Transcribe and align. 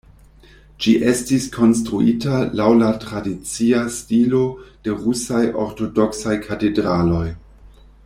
Ĝi 0.85 0.93
estis 1.11 1.45
konstruita 1.57 2.39
laŭ 2.61 2.71
la 2.79 2.89
tradicia 3.05 3.85
stilo 3.99 4.43
de 4.89 4.99
rusaj 5.05 5.47
ortodoksaj 5.67 6.39
katedraloj. 6.51 7.25